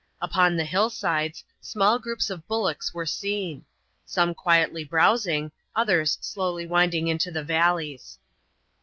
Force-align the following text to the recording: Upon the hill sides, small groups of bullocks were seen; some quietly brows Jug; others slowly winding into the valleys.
Upon 0.19 0.57
the 0.57 0.65
hill 0.65 0.89
sides, 0.89 1.43
small 1.59 1.99
groups 1.99 2.31
of 2.31 2.47
bullocks 2.47 2.91
were 2.91 3.05
seen; 3.05 3.65
some 4.03 4.33
quietly 4.33 4.83
brows 4.83 5.25
Jug; 5.25 5.51
others 5.75 6.17
slowly 6.21 6.65
winding 6.65 7.07
into 7.07 7.29
the 7.29 7.43
valleys. 7.43 8.17